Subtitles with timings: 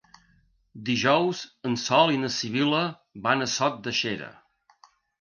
[0.87, 2.83] Dijous en Sol i na Sibil·la
[3.31, 4.35] van a Sot de Xera.